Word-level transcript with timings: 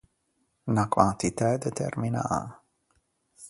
Unna 0.69 0.85
quantitæ 0.93 1.49
determinâ. 1.65 2.25